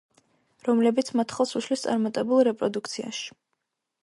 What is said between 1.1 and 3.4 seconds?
მათ ხელს უშლის წარმატებულ რეპროდუქციაში.